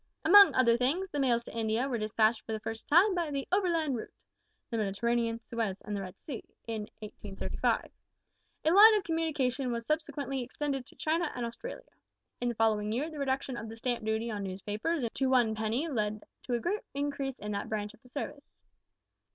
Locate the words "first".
2.61-2.87